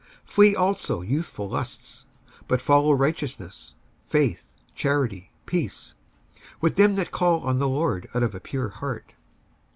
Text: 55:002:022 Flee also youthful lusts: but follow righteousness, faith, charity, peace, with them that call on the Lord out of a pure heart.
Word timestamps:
55:002:022 0.25 0.31
Flee 0.33 0.55
also 0.55 1.01
youthful 1.03 1.47
lusts: 1.49 2.05
but 2.47 2.59
follow 2.59 2.91
righteousness, 2.93 3.75
faith, 4.07 4.51
charity, 4.73 5.29
peace, 5.45 5.93
with 6.59 6.73
them 6.75 6.95
that 6.95 7.11
call 7.11 7.41
on 7.41 7.59
the 7.59 7.69
Lord 7.69 8.09
out 8.15 8.23
of 8.23 8.33
a 8.33 8.39
pure 8.39 8.69
heart. 8.69 9.13